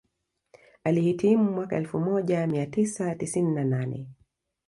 [0.83, 4.07] Alihitimu mwaka elfu moja mia tisa tisini na nane